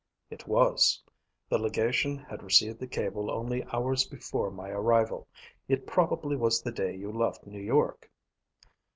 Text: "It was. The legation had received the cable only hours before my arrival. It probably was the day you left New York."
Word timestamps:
"It 0.31 0.47
was. 0.47 1.03
The 1.47 1.59
legation 1.59 2.17
had 2.17 2.41
received 2.41 2.79
the 2.79 2.87
cable 2.87 3.29
only 3.29 3.63
hours 3.65 4.03
before 4.03 4.49
my 4.49 4.69
arrival. 4.71 5.27
It 5.67 5.85
probably 5.85 6.35
was 6.35 6.59
the 6.59 6.71
day 6.71 6.95
you 6.95 7.11
left 7.11 7.45
New 7.45 7.61
York." 7.61 8.09